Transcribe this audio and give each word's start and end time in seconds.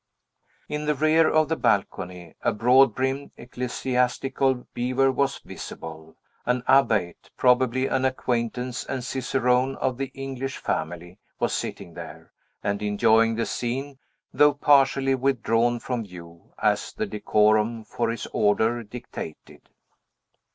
In 0.67 0.85
the 0.85 0.95
rear 0.95 1.29
of 1.29 1.47
the 1.47 1.55
balcony, 1.55 2.33
a 2.41 2.51
broad 2.51 2.95
brimmed, 2.95 3.29
ecclesiastical 3.37 4.65
beaver 4.73 5.11
was 5.11 5.37
visible. 5.37 6.15
An 6.43 6.63
abbate, 6.67 7.29
probably 7.37 7.85
an 7.85 8.03
acquaintance 8.03 8.83
and 8.83 9.03
cicerone 9.03 9.75
of 9.75 9.99
the 9.99 10.07
English 10.15 10.57
family, 10.57 11.19
was 11.39 11.53
sitting 11.53 11.93
there, 11.93 12.31
and 12.63 12.81
enjoying 12.81 13.35
the 13.35 13.45
scene, 13.45 13.99
though 14.33 14.55
partially 14.55 15.13
withdrawn 15.13 15.77
from 15.79 16.03
view, 16.03 16.51
as 16.57 16.93
the 16.93 17.05
decorum 17.05 17.83
for 17.85 18.09
his 18.09 18.25
order 18.33 18.81
dictated. 18.81 19.69